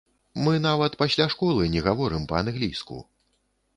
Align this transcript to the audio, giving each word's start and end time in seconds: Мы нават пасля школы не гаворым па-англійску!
Мы 0.45 0.53
нават 0.61 0.95
пасля 1.01 1.27
школы 1.33 1.69
не 1.75 1.85
гаворым 1.91 2.25
па-англійску! 2.33 2.97